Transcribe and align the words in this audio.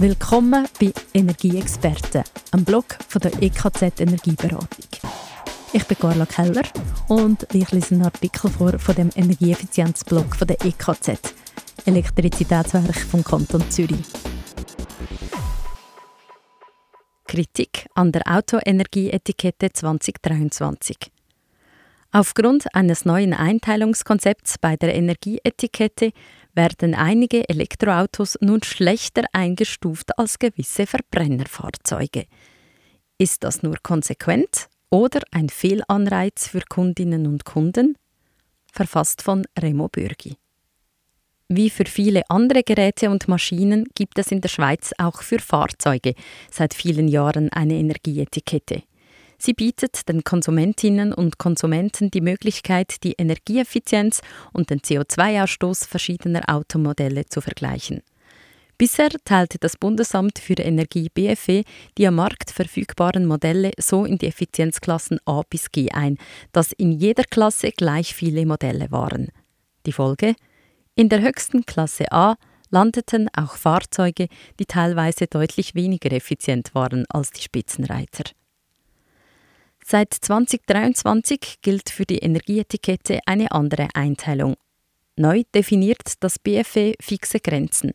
Willkommen 0.00 0.66
bei 0.80 0.94
Energieexperten, 1.12 2.24
einem 2.52 2.64
Blog 2.64 2.96
von 3.06 3.20
der 3.20 3.32
EKZ 3.42 4.00
Energieberatung. 4.00 4.66
Ich 5.74 5.84
bin 5.84 5.98
Carla 5.98 6.24
Keller 6.24 6.62
und 7.08 7.46
ich 7.52 7.70
lese 7.70 7.96
einen 7.96 8.04
Artikel 8.06 8.50
vor 8.50 8.78
von 8.78 8.94
dem 8.94 9.10
Energieeffizienzblog 9.14 10.34
von 10.34 10.48
der 10.48 10.56
EKZ, 10.64 11.34
Elektrizitätswerk 11.84 12.96
vom 12.96 13.22
Kanton 13.22 13.70
Zürich. 13.70 14.06
Kritik 17.26 17.86
an 17.94 18.10
der 18.10 18.22
Autoenergieetikette 18.26 19.70
2023. 19.70 20.96
Aufgrund 22.12 22.74
eines 22.74 23.04
neuen 23.04 23.34
Einteilungskonzepts 23.34 24.56
bei 24.58 24.76
der 24.76 24.94
Energieetikette 24.94 26.12
werden 26.54 26.94
einige 26.94 27.48
Elektroautos 27.48 28.38
nun 28.40 28.62
schlechter 28.62 29.24
eingestuft 29.32 30.18
als 30.18 30.38
gewisse 30.38 30.86
Verbrennerfahrzeuge. 30.86 32.26
Ist 33.18 33.44
das 33.44 33.62
nur 33.62 33.76
konsequent 33.82 34.68
oder 34.90 35.20
ein 35.30 35.48
Fehlanreiz 35.48 36.48
für 36.48 36.62
Kundinnen 36.68 37.26
und 37.26 37.44
Kunden? 37.44 37.96
Verfasst 38.72 39.22
von 39.22 39.46
Remo 39.58 39.88
Bürgi. 39.88 40.36
Wie 41.48 41.68
für 41.68 41.84
viele 41.84 42.22
andere 42.30 42.62
Geräte 42.62 43.10
und 43.10 43.26
Maschinen 43.26 43.86
gibt 43.96 44.18
es 44.18 44.30
in 44.30 44.40
der 44.40 44.48
Schweiz 44.48 44.92
auch 44.98 45.22
für 45.22 45.40
Fahrzeuge 45.40 46.14
seit 46.48 46.74
vielen 46.74 47.08
Jahren 47.08 47.52
eine 47.52 47.74
Energieetikette. 47.74 48.84
Sie 49.42 49.54
bietet 49.54 50.06
den 50.06 50.22
Konsumentinnen 50.22 51.14
und 51.14 51.38
Konsumenten 51.38 52.10
die 52.10 52.20
Möglichkeit, 52.20 53.02
die 53.04 53.14
Energieeffizienz 53.16 54.20
und 54.52 54.68
den 54.68 54.80
CO2-Ausstoß 54.80 55.88
verschiedener 55.88 56.42
Automodelle 56.46 57.24
zu 57.24 57.40
vergleichen. 57.40 58.02
Bisher 58.76 59.08
teilte 59.24 59.58
das 59.58 59.78
Bundesamt 59.78 60.38
für 60.38 60.54
Energie 60.54 61.08
BFE 61.08 61.64
die 61.96 62.06
am 62.06 62.16
Markt 62.16 62.50
verfügbaren 62.50 63.24
Modelle 63.24 63.70
so 63.78 64.04
in 64.04 64.18
die 64.18 64.26
Effizienzklassen 64.26 65.20
A 65.24 65.40
bis 65.48 65.72
G 65.72 65.90
ein, 65.90 66.18
dass 66.52 66.72
in 66.72 66.92
jeder 66.92 67.24
Klasse 67.24 67.70
gleich 67.70 68.14
viele 68.14 68.44
Modelle 68.44 68.90
waren. 68.90 69.28
Die 69.86 69.92
Folge? 69.92 70.34
In 70.96 71.08
der 71.08 71.22
höchsten 71.22 71.64
Klasse 71.64 72.12
A 72.12 72.36
landeten 72.68 73.30
auch 73.34 73.56
Fahrzeuge, 73.56 74.28
die 74.58 74.66
teilweise 74.66 75.26
deutlich 75.26 75.74
weniger 75.74 76.12
effizient 76.12 76.74
waren 76.74 77.06
als 77.08 77.30
die 77.30 77.42
Spitzenreiter. 77.42 78.24
Seit 79.90 80.14
2023 80.14 81.62
gilt 81.62 81.90
für 81.90 82.04
die 82.04 82.18
Energieetikette 82.18 83.18
eine 83.26 83.50
andere 83.50 83.88
Einteilung. 83.92 84.54
Neu 85.16 85.42
definiert 85.52 86.12
das 86.20 86.38
BFE 86.38 86.94
fixe 87.00 87.40
Grenzen. 87.40 87.94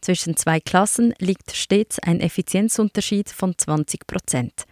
Zwischen 0.00 0.36
zwei 0.36 0.60
Klassen 0.60 1.12
liegt 1.18 1.50
stets 1.50 1.98
ein 1.98 2.20
Effizienzunterschied 2.20 3.30
von 3.30 3.58
20 3.58 4.06
Prozent. 4.06 4.62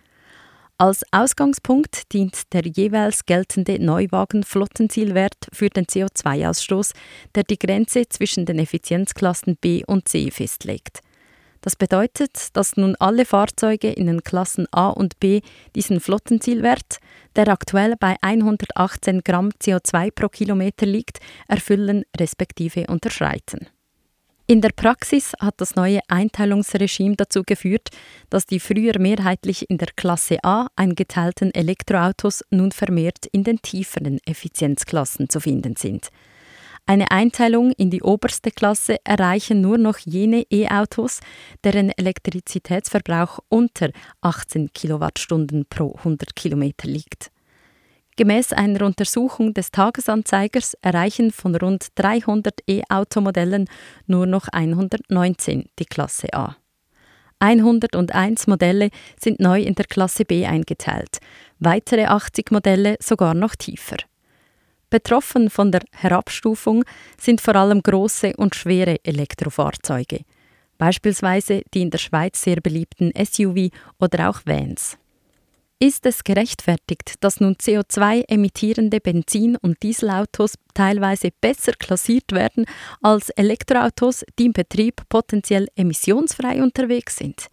Als 0.79 1.03
Ausgangspunkt 1.11 2.13
dient 2.13 2.53
der 2.53 2.63
jeweils 2.65 3.27
geltende 3.27 3.85
Neuwagenflottenzielwert 3.85 5.49
für 5.53 5.69
den 5.69 5.87
CO2-Ausstoß, 5.87 6.93
der 7.35 7.43
die 7.43 7.59
Grenze 7.59 8.09
zwischen 8.09 8.47
den 8.47 8.61
Effizienzklassen 8.61 9.57
B 9.57 9.83
und 9.85 10.07
C 10.07 10.31
festlegt. 10.31 11.01
Das 11.63 11.77
bedeutet, 11.77 12.49
dass 12.55 12.77
nun 12.77 12.97
alle 12.99 13.25
Fahrzeuge 13.25 13.91
in 13.91 14.07
den 14.09 14.23
Klassen 14.23 14.67
A 14.73 14.89
und 14.89 15.19
B 15.21 15.41
diesen 15.77 16.01
Flottenzielwert, 16.01 16.99
der 17.37 17.49
aktuell 17.49 17.95
bei 17.99 18.17
118 18.21 19.23
Gramm 19.23 19.51
CO2 19.63 20.11
pro 20.11 20.29
Kilometer 20.29 20.87
liegt, 20.87 21.21
erfüllen 21.47 22.05
respektive 22.19 22.87
unterschreiten. 22.89 23.69
In 24.49 24.61
der 24.61 24.71
Praxis 24.71 25.35
hat 25.41 25.55
das 25.59 25.77
neue 25.77 26.01
Einteilungsregime 26.09 27.15
dazu 27.15 27.43
geführt, 27.45 27.91
dass 28.29 28.45
die 28.45 28.59
früher 28.59 28.99
mehrheitlich 28.99 29.71
in 29.71 29.79
der 29.79 29.89
Klasse 29.95 30.43
A 30.43 30.67
eingeteilten 30.75 31.55
Elektroautos 31.55 32.43
nun 32.51 32.73
vermehrt 32.73 33.27
in 33.31 33.45
den 33.45 33.63
tieferen 33.63 34.19
Effizienzklassen 34.27 35.29
zu 35.29 35.39
finden 35.39 35.77
sind. 35.77 36.09
Eine 36.87 37.11
Einteilung 37.11 37.71
in 37.73 37.91
die 37.91 38.03
oberste 38.03 38.51
Klasse 38.51 38.97
erreichen 39.05 39.61
nur 39.61 39.79
noch 39.79 39.99
jene 39.99 40.45
E-Autos, 40.51 41.21
deren 41.63 41.91
Elektrizitätsverbrauch 41.91 43.39
unter 43.49 43.91
18 44.21 44.73
Kilowattstunden 44.73 45.65
pro 45.71 45.95
100 45.99 46.35
Kilometer 46.35 46.89
liegt. 46.89 47.31
Gemäß 48.17 48.53
einer 48.53 48.85
Untersuchung 48.85 49.55
des 49.55 49.71
Tagesanzeigers 49.71 50.75
erreichen 50.83 51.31
von 51.31 51.55
rund 51.55 51.89
300 51.95 52.61
E-Automodellen 52.69 53.69
nur 54.07 54.27
noch 54.27 54.49
119 54.49 55.71
die 55.79 55.87
Klasse 55.87 56.29
A. 56.35 56.57
101 57.39 58.47
Modelle 58.49 58.91
sind 59.19 59.41
neu 59.41 59.63
in 59.63 59.75
der 59.75 59.87
Klasse 59.87 60.25
B 60.25 60.47
eingeteilt, 60.47 61.19
weitere 61.59 62.05
80 62.05 62.51
Modelle 62.51 62.97
sogar 63.01 63.35
noch 63.35 63.57
tiefer. 63.57 63.97
Betroffen 64.93 65.49
von 65.49 65.73
der 65.73 65.81
Herabstufung 65.93 66.85
sind 67.19 67.41
vor 67.41 67.57
allem 67.57 67.83
große 67.83 68.35
und 68.37 68.55
schwere 68.55 69.03
Elektrofahrzeuge, 69.03 70.21
beispielsweise 70.77 71.63
die 71.73 71.81
in 71.81 71.89
der 71.89 71.97
Schweiz 71.97 72.43
sehr 72.43 72.61
beliebten 72.61 73.11
SUV 73.17 73.71
oder 73.99 74.29
auch 74.29 74.43
Vans. 74.45 74.99
Ist 75.79 76.05
es 76.05 76.25
gerechtfertigt, 76.25 77.15
dass 77.21 77.41
nun 77.41 77.55
CO2-emittierende 77.55 79.01
Benzin- 79.01 79.57
und 79.57 79.83
Dieselautos 79.83 80.59
teilweise 80.75 81.31
besser 81.41 81.73
klassiert 81.73 82.31
werden 82.33 82.67
als 83.01 83.31
Elektroautos, 83.31 84.27
die 84.39 84.45
im 84.45 84.53
Betrieb 84.53 85.09
potenziell 85.09 85.69
emissionsfrei 85.75 86.63
unterwegs 86.63 87.17
sind? 87.17 87.47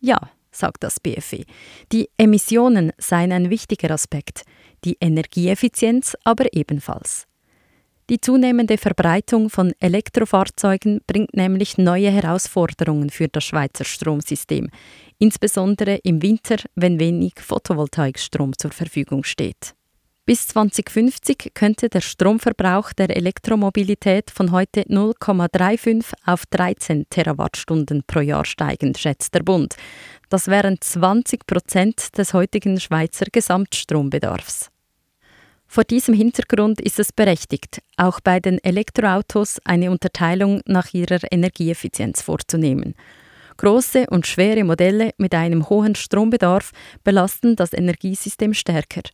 Ja, 0.00 0.18
sagt 0.50 0.84
das 0.84 1.00
BFE. 1.00 1.44
Die 1.92 2.08
Emissionen 2.16 2.92
seien 2.96 3.30
ein 3.30 3.50
wichtiger 3.50 3.90
Aspekt 3.90 4.44
die 4.84 4.96
Energieeffizienz 5.00 6.16
aber 6.24 6.52
ebenfalls. 6.52 7.26
Die 8.10 8.20
zunehmende 8.20 8.78
Verbreitung 8.78 9.48
von 9.48 9.72
Elektrofahrzeugen 9.78 11.00
bringt 11.06 11.34
nämlich 11.34 11.78
neue 11.78 12.10
Herausforderungen 12.10 13.10
für 13.10 13.28
das 13.28 13.44
Schweizer 13.44 13.84
Stromsystem, 13.84 14.68
insbesondere 15.18 15.96
im 16.02 16.20
Winter, 16.20 16.56
wenn 16.74 16.98
wenig 16.98 17.34
Photovoltaikstrom 17.38 18.52
zur 18.58 18.72
Verfügung 18.72 19.24
steht. 19.24 19.74
Bis 20.24 20.46
2050 20.48 21.52
könnte 21.54 21.88
der 21.88 22.00
Stromverbrauch 22.00 22.92
der 22.92 23.16
Elektromobilität 23.16 24.30
von 24.30 24.52
heute 24.52 24.82
0,35 24.82 26.12
auf 26.26 26.46
13 26.46 27.06
Terawattstunden 27.10 28.04
pro 28.06 28.20
Jahr 28.20 28.44
steigen, 28.44 28.94
schätzt 28.94 29.34
der 29.34 29.42
Bund. 29.42 29.74
Das 30.28 30.48
wären 30.48 30.80
20 30.80 31.46
Prozent 31.46 32.18
des 32.18 32.34
heutigen 32.34 32.78
Schweizer 32.78 33.26
Gesamtstrombedarfs. 33.32 34.71
Vor 35.72 35.84
diesem 35.84 36.12
Hintergrund 36.12 36.82
ist 36.82 36.98
es 36.98 37.14
berechtigt, 37.14 37.80
auch 37.96 38.20
bei 38.20 38.40
den 38.40 38.62
Elektroautos 38.62 39.58
eine 39.64 39.90
Unterteilung 39.90 40.60
nach 40.66 40.92
ihrer 40.92 41.20
Energieeffizienz 41.32 42.20
vorzunehmen. 42.20 42.94
Große 43.56 44.04
und 44.10 44.26
schwere 44.26 44.64
Modelle 44.64 45.12
mit 45.16 45.34
einem 45.34 45.70
hohen 45.70 45.94
Strombedarf 45.94 46.72
belasten 47.04 47.56
das 47.56 47.72
Energiesystem 47.72 48.52
stärker– 48.52 49.02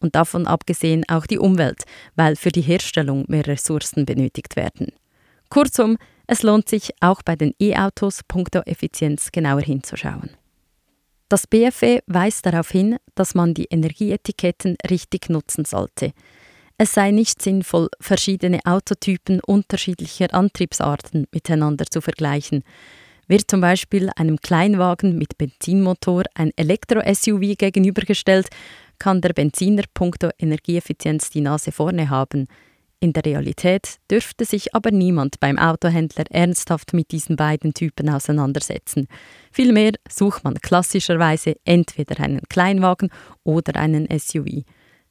und 0.00 0.14
davon 0.16 0.46
abgesehen 0.46 1.04
auch 1.08 1.26
die 1.26 1.38
Umwelt, 1.38 1.84
weil 2.16 2.34
für 2.34 2.50
die 2.50 2.62
Herstellung 2.62 3.24
mehr 3.28 3.46
Ressourcen 3.46 4.06
benötigt 4.06 4.56
werden. 4.56 4.92
Kurzum, 5.50 5.96
es 6.26 6.42
lohnt 6.42 6.68
sich 6.68 6.90
auch 7.00 7.22
bei 7.22 7.36
den 7.36 7.54
E-Autos 7.60 8.22
punkto 8.26 8.60
Effizienz 8.60 9.30
genauer 9.30 9.62
hinzuschauen. 9.62 10.30
Das 11.30 11.46
BFE 11.46 12.02
weist 12.08 12.44
darauf 12.44 12.70
hin, 12.70 12.96
dass 13.14 13.36
man 13.36 13.54
die 13.54 13.66
Energieetiketten 13.70 14.76
richtig 14.90 15.30
nutzen 15.30 15.64
sollte. 15.64 16.12
Es 16.76 16.92
sei 16.92 17.12
nicht 17.12 17.40
sinnvoll, 17.40 17.88
verschiedene 18.00 18.58
Autotypen 18.64 19.38
unterschiedlicher 19.38 20.34
Antriebsarten 20.34 21.28
miteinander 21.30 21.86
zu 21.86 22.00
vergleichen. 22.00 22.64
Wird 23.28 23.48
zum 23.48 23.60
Beispiel 23.60 24.10
einem 24.16 24.38
Kleinwagen 24.38 25.18
mit 25.18 25.38
Benzinmotor 25.38 26.24
ein 26.34 26.50
Elektro-SUV 26.56 27.56
gegenübergestellt, 27.56 28.48
kann 28.98 29.20
der 29.20 29.32
Benziner 29.32 29.84
punkto 29.94 30.30
Energieeffizienz 30.36 31.30
die 31.30 31.42
Nase 31.42 31.70
vorne 31.70 32.10
haben. 32.10 32.48
In 33.02 33.14
der 33.14 33.24
Realität 33.24 33.96
dürfte 34.10 34.44
sich 34.44 34.74
aber 34.74 34.90
niemand 34.90 35.40
beim 35.40 35.58
Autohändler 35.58 36.24
ernsthaft 36.30 36.92
mit 36.92 37.12
diesen 37.12 37.34
beiden 37.34 37.72
Typen 37.72 38.10
auseinandersetzen. 38.10 39.08
Vielmehr 39.50 39.92
sucht 40.06 40.44
man 40.44 40.60
klassischerweise 40.60 41.56
entweder 41.64 42.20
einen 42.22 42.42
Kleinwagen 42.50 43.10
oder 43.42 43.80
einen 43.80 44.06
SUV. 44.18 44.64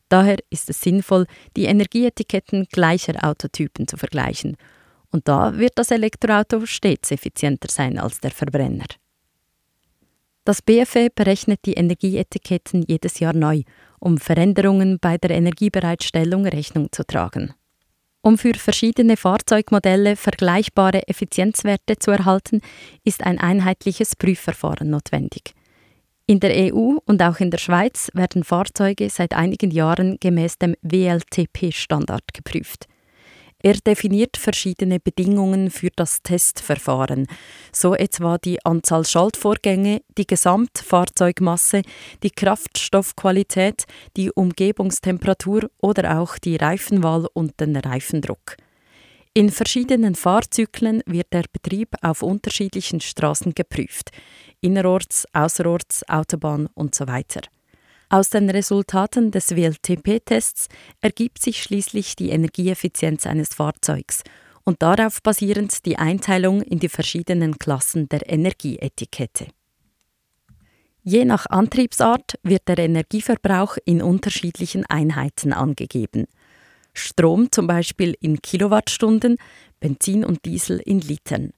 Daher 0.07 0.37
ist 0.51 0.69
es 0.69 0.81
sinnvoll, 0.81 1.25
die 1.57 1.65
Energieetiketten 1.65 2.67
gleicher 2.71 3.15
Autotypen 3.27 3.87
zu 3.87 3.97
vergleichen. 3.97 4.55
Und 5.11 5.27
da 5.27 5.57
wird 5.57 5.73
das 5.75 5.89
Elektroauto 5.89 6.67
stets 6.67 7.09
effizienter 7.09 7.69
sein 7.71 7.97
als 7.97 8.19
der 8.19 8.31
Verbrenner. 8.31 8.85
Das 10.45 10.61
BFE 10.61 11.09
berechnet 11.13 11.61
die 11.65 11.73
Energieetiketten 11.73 12.83
jedes 12.87 13.19
Jahr 13.19 13.33
neu, 13.33 13.63
um 13.99 14.19
Veränderungen 14.19 14.99
bei 14.99 15.17
der 15.17 15.31
Energiebereitstellung 15.31 16.45
Rechnung 16.45 16.91
zu 16.91 17.03
tragen. 17.03 17.53
Um 18.21 18.37
für 18.37 18.53
verschiedene 18.53 19.15
Fahrzeugmodelle 19.15 20.15
vergleichbare 20.15 21.07
Effizienzwerte 21.07 21.97
zu 21.97 22.11
erhalten, 22.11 22.61
ist 23.05 23.23
ein 23.25 23.39
einheitliches 23.39 24.15
Prüfverfahren 24.15 24.89
notwendig. 24.89 25.53
In 26.25 26.39
der 26.39 26.73
EU 26.73 26.97
und 27.05 27.23
auch 27.23 27.39
in 27.39 27.49
der 27.49 27.57
Schweiz 27.57 28.11
werden 28.13 28.43
Fahrzeuge 28.43 29.09
seit 29.09 29.33
einigen 29.33 29.71
Jahren 29.71 30.17
gemäß 30.19 30.57
dem 30.57 30.75
WLTP-Standard 30.81 32.33
geprüft. 32.33 32.87
Er 33.61 33.73
definiert 33.73 34.37
verschiedene 34.37 35.01
Bedingungen 35.01 35.69
für 35.69 35.89
das 35.93 36.23
Testverfahren, 36.23 37.27
so 37.73 37.93
etwa 37.93 38.37
die 38.37 38.65
Anzahl 38.65 39.05
Schaltvorgänge, 39.05 40.01
die 40.17 40.25
Gesamtfahrzeugmasse, 40.25 41.81
die 42.23 42.31
Kraftstoffqualität, 42.31 43.83
die 44.15 44.31
Umgebungstemperatur 44.31 45.69
oder 45.81 46.19
auch 46.19 46.37
die 46.37 46.55
Reifenwahl 46.55 47.27
und 47.33 47.59
den 47.59 47.75
Reifendruck. 47.75 48.55
In 49.33 49.49
verschiedenen 49.49 50.15
Fahrzyklen 50.15 51.03
wird 51.05 51.33
der 51.33 51.43
Betrieb 51.51 51.95
auf 52.01 52.23
unterschiedlichen 52.23 53.01
Straßen 53.01 53.53
geprüft, 53.53 54.11
innerorts, 54.61 55.25
außerorts, 55.33 56.07
Autobahn 56.07 56.69
usw. 56.75 57.23
So 57.27 57.58
aus 58.09 58.29
den 58.29 58.49
Resultaten 58.49 59.29
des 59.29 59.55
WLTP-Tests 59.55 60.67
ergibt 60.99 61.41
sich 61.41 61.61
schließlich 61.61 62.15
die 62.15 62.31
Energieeffizienz 62.31 63.27
eines 63.27 63.49
Fahrzeugs 63.49 64.23
und 64.63 64.81
darauf 64.81 65.21
basierend 65.21 65.85
die 65.85 65.97
Einteilung 65.97 66.61
in 66.61 66.79
die 66.79 66.89
verschiedenen 66.89 67.59
Klassen 67.59 68.09
der 68.09 68.27
Energieetikette. 68.27 69.47
Je 71.03 71.23
nach 71.25 71.45
Antriebsart 71.45 72.39
wird 72.43 72.67
der 72.67 72.79
Energieverbrauch 72.79 73.77
in 73.85 74.01
unterschiedlichen 74.01 74.85
Einheiten 74.85 75.53
angegeben. 75.53 76.25
Strom 76.93 77.51
zum 77.51 77.67
Beispiel 77.67 78.15
in 78.19 78.41
Kilowattstunden, 78.41 79.37
Benzin 79.79 80.25
und 80.25 80.45
Diesel 80.45 80.79
in 80.79 80.99
Litern. 80.99 81.51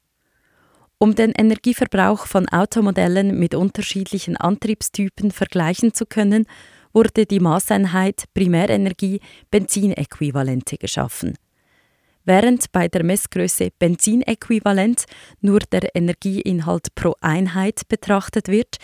Um 1.01 1.15
den 1.15 1.31
Energieverbrauch 1.31 2.27
von 2.27 2.47
Automodellen 2.49 3.39
mit 3.39 3.55
unterschiedlichen 3.55 4.37
Antriebstypen 4.37 5.31
vergleichen 5.31 5.95
zu 5.95 6.05
können, 6.05 6.45
wurde 6.93 7.25
die 7.25 7.39
Maßeinheit 7.39 8.25
Primärenergie 8.35 9.19
Benzinäquivalente 9.49 10.77
geschaffen. 10.77 11.39
Während 12.23 12.71
bei 12.71 12.87
der 12.87 13.03
Messgröße 13.03 13.69
Benzinäquivalent 13.79 15.05
nur 15.39 15.61
der 15.71 15.95
Energieinhalt 15.95 16.93
pro 16.93 17.15
Einheit 17.19 17.87
betrachtet 17.87 18.47
wird, 18.47 18.77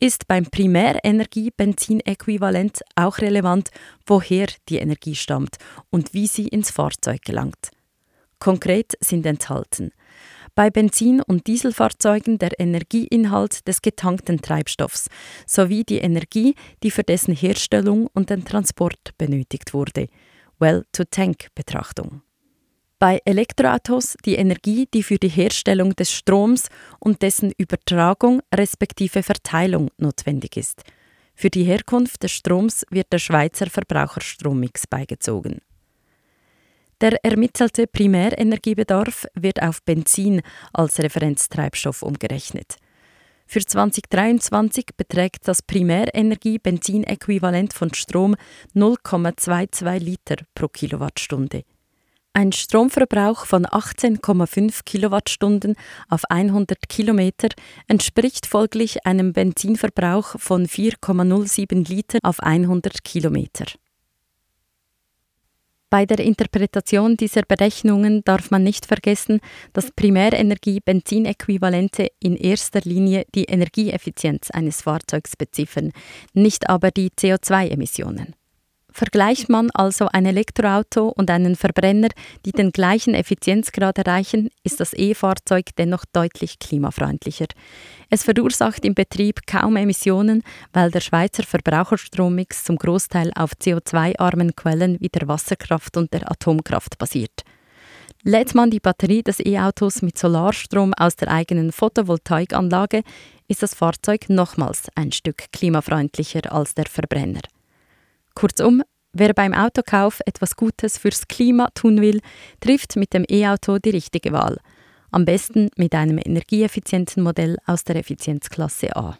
ist 0.00 0.26
beim 0.26 0.46
Primärenergie 0.46 1.50
Benzinäquivalent 1.54 2.80
auch 2.96 3.18
relevant, 3.18 3.68
woher 4.06 4.46
die 4.70 4.78
Energie 4.78 5.16
stammt 5.16 5.58
und 5.90 6.14
wie 6.14 6.28
sie 6.28 6.48
ins 6.48 6.70
Fahrzeug 6.70 7.20
gelangt. 7.26 7.72
Konkret 8.38 8.94
sind 9.02 9.26
enthalten 9.26 9.92
bei 10.58 10.70
Benzin- 10.70 11.22
und 11.22 11.46
Dieselfahrzeugen 11.46 12.40
der 12.40 12.58
Energieinhalt 12.58 13.68
des 13.68 13.80
getankten 13.80 14.42
Treibstoffs 14.42 15.06
sowie 15.46 15.84
die 15.84 15.98
Energie, 15.98 16.56
die 16.82 16.90
für 16.90 17.04
dessen 17.04 17.32
Herstellung 17.32 18.08
und 18.12 18.30
den 18.30 18.44
Transport 18.44 19.16
benötigt 19.18 19.72
wurde. 19.72 20.08
Well-to-Tank-Betrachtung. 20.58 22.22
Bei 22.98 23.20
Elektroautos 23.24 24.16
die 24.24 24.34
Energie, 24.34 24.88
die 24.92 25.04
für 25.04 25.18
die 25.18 25.28
Herstellung 25.28 25.94
des 25.94 26.10
Stroms 26.10 26.70
und 26.98 27.22
dessen 27.22 27.52
Übertragung 27.56 28.42
respektive 28.52 29.22
Verteilung 29.22 29.92
notwendig 29.96 30.56
ist. 30.56 30.82
Für 31.36 31.50
die 31.50 31.62
Herkunft 31.62 32.24
des 32.24 32.32
Stroms 32.32 32.84
wird 32.90 33.12
der 33.12 33.20
Schweizer 33.20 33.70
Verbraucherstrommix 33.70 34.88
beigezogen. 34.88 35.60
Der 37.00 37.24
ermittelte 37.24 37.86
Primärenergiebedarf 37.86 39.26
wird 39.34 39.62
auf 39.62 39.84
Benzin 39.84 40.42
als 40.72 40.98
Referenztreibstoff 40.98 42.02
umgerechnet. 42.02 42.74
Für 43.46 43.60
2023 43.60 44.86
beträgt 44.96 45.46
das 45.46 45.62
Primärenergie-Benzinäquivalent 45.62 47.72
von 47.72 47.94
Strom 47.94 48.34
0,22 48.74 50.00
Liter 50.00 50.38
pro 50.54 50.66
Kilowattstunde. 50.66 51.62
Ein 52.32 52.50
Stromverbrauch 52.52 53.46
von 53.46 53.64
18,5 53.64 54.80
Kilowattstunden 54.84 55.76
auf 56.08 56.24
100 56.28 56.88
Kilometer 56.88 57.48
entspricht 57.86 58.46
folglich 58.46 59.06
einem 59.06 59.32
Benzinverbrauch 59.32 60.38
von 60.38 60.66
4,07 60.66 61.88
Liter 61.88 62.18
auf 62.22 62.40
100 62.40 63.02
Kilometer. 63.02 63.66
Bei 65.90 66.04
der 66.04 66.20
Interpretation 66.20 67.16
dieser 67.16 67.40
Berechnungen 67.42 68.22
darf 68.24 68.50
man 68.50 68.62
nicht 68.62 68.84
vergessen, 68.84 69.40
dass 69.72 69.90
Primärenergie-Benzinäquivalente 69.90 72.08
in 72.20 72.36
erster 72.36 72.82
Linie 72.82 73.24
die 73.34 73.44
Energieeffizienz 73.44 74.50
eines 74.50 74.82
Fahrzeugs 74.82 75.34
beziffern, 75.34 75.92
nicht 76.34 76.68
aber 76.68 76.90
die 76.90 77.08
CO2-Emissionen. 77.08 78.34
Vergleicht 78.98 79.48
man 79.48 79.70
also 79.74 80.08
ein 80.12 80.26
Elektroauto 80.26 81.06
und 81.06 81.30
einen 81.30 81.54
Verbrenner, 81.54 82.08
die 82.44 82.50
den 82.50 82.72
gleichen 82.72 83.14
Effizienzgrad 83.14 83.96
erreichen, 83.96 84.50
ist 84.64 84.80
das 84.80 84.92
E-Fahrzeug 84.92 85.66
dennoch 85.78 86.04
deutlich 86.12 86.58
klimafreundlicher. 86.58 87.46
Es 88.10 88.24
verursacht 88.24 88.84
im 88.84 88.96
Betrieb 88.96 89.46
kaum 89.46 89.76
Emissionen, 89.76 90.42
weil 90.72 90.90
der 90.90 90.98
Schweizer 90.98 91.44
Verbraucherstrommix 91.44 92.64
zum 92.64 92.74
Großteil 92.74 93.30
auf 93.36 93.52
CO2-armen 93.52 94.56
Quellen 94.56 94.96
wie 94.98 95.10
der 95.10 95.28
Wasserkraft 95.28 95.96
und 95.96 96.12
der 96.12 96.28
Atomkraft 96.28 96.98
basiert. 96.98 97.44
Lädt 98.24 98.56
man 98.56 98.72
die 98.72 98.80
Batterie 98.80 99.22
des 99.22 99.38
E-Autos 99.38 100.02
mit 100.02 100.18
Solarstrom 100.18 100.92
aus 100.94 101.14
der 101.14 101.28
eigenen 101.30 101.70
Photovoltaikanlage, 101.70 103.04
ist 103.46 103.62
das 103.62 103.74
Fahrzeug 103.74 104.28
nochmals 104.28 104.88
ein 104.96 105.12
Stück 105.12 105.52
klimafreundlicher 105.52 106.52
als 106.52 106.74
der 106.74 106.86
Verbrenner. 106.86 107.42
Kurzum, 108.38 108.84
wer 109.12 109.34
beim 109.34 109.52
Autokauf 109.52 110.20
etwas 110.24 110.54
Gutes 110.54 110.96
fürs 110.96 111.26
Klima 111.26 111.70
tun 111.74 112.00
will, 112.00 112.20
trifft 112.60 112.94
mit 112.94 113.12
dem 113.12 113.24
E-Auto 113.28 113.78
die 113.78 113.90
richtige 113.90 114.30
Wahl. 114.30 114.58
Am 115.10 115.24
besten 115.24 115.70
mit 115.76 115.92
einem 115.92 116.18
energieeffizienten 116.24 117.24
Modell 117.24 117.56
aus 117.66 117.82
der 117.82 117.96
Effizienzklasse 117.96 118.94
A. 118.94 119.18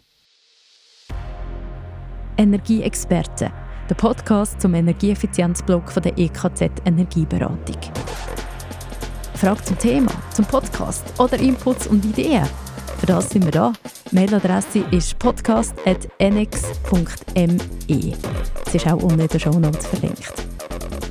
Energieexperte, 2.37 3.51
der 3.89 3.95
Podcast 3.95 4.61
zum 4.61 4.73
Energieeffizienzblock 4.73 5.91
von 5.91 6.01
der 6.01 6.17
EKZ 6.17 6.61
Energieberatung. 6.85 7.75
Frage 9.33 9.63
zum 9.65 9.77
Thema, 9.79 10.11
zum 10.33 10.45
Podcast 10.45 11.19
oder 11.19 11.37
Inputs 11.37 11.87
und 11.87 12.05
Ideen? 12.05 12.47
Für 12.99 13.05
das 13.05 13.29
sind 13.29 13.45
wir 13.45 13.51
da. 13.51 13.71
Mailadresse 14.11 14.79
ist 14.91 15.17
podcast.nx.me. 15.19 18.13
Es 18.65 18.75
ist 18.75 18.87
auch 18.87 19.01
unten 19.01 19.21
in 19.21 19.27
den 19.27 19.39
Shownotes 19.39 19.87
verlinkt. 19.87 20.33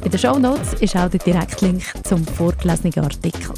In 0.05 0.11
den 0.11 0.19
Shownotes 0.19 0.75
ist 0.81 0.95
auch 0.97 1.09
der 1.09 1.21
Direktlink 1.21 1.83
zum 2.07 2.27
vorgelesenen 2.27 3.05
Artikel. 3.05 3.55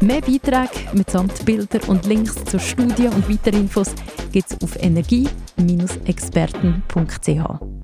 Mehr 0.00 0.20
Beiträge 0.20 0.70
mitsamt 0.92 1.44
Bilder 1.44 1.80
und 1.88 2.06
Links 2.06 2.36
zur 2.44 2.60
Studie 2.60 3.08
und 3.08 3.28
weitere 3.28 3.56
Infos 3.56 3.92
gibt 4.30 4.52
es 4.52 4.62
auf 4.62 4.80
energie-experten.ch. 4.80 7.77